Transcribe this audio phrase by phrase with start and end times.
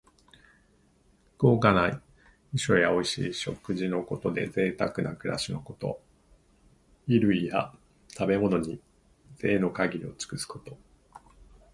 [1.37, 2.01] 豪華な衣
[2.55, 6.01] 装やおいしい食事のことで、ぜいたくな暮らしのこと。
[7.05, 7.71] 衣類や
[8.09, 8.81] 食べ物に、
[9.35, 10.75] ぜいの限りを尽くすこと。